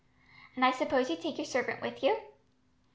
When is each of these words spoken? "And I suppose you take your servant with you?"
"And 0.55 0.65
I 0.65 0.71
suppose 0.71 1.11
you 1.11 1.15
take 1.15 1.37
your 1.37 1.45
servant 1.45 1.79
with 1.79 2.01
you?" 2.01 2.17